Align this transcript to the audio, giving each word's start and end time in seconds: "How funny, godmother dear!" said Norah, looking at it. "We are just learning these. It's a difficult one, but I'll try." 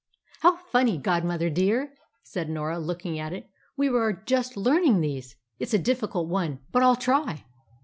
"How 0.39 0.55
funny, 0.55 0.97
godmother 0.97 1.51
dear!" 1.51 1.93
said 2.23 2.49
Norah, 2.49 2.79
looking 2.79 3.19
at 3.19 3.33
it. 3.33 3.51
"We 3.77 3.87
are 3.89 4.13
just 4.13 4.57
learning 4.57 4.99
these. 5.01 5.35
It's 5.59 5.75
a 5.75 5.77
difficult 5.77 6.27
one, 6.27 6.57
but 6.71 6.81
I'll 6.81 6.95
try." 6.95 7.45